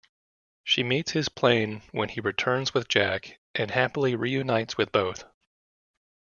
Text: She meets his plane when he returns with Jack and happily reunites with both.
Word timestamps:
She 0.63 0.81
meets 0.81 1.11
his 1.11 1.29
plane 1.29 1.83
when 1.91 2.09
he 2.09 2.21
returns 2.21 2.73
with 2.73 2.87
Jack 2.87 3.37
and 3.53 3.69
happily 3.69 4.15
reunites 4.15 4.75
with 4.75 4.91
both. 4.91 5.25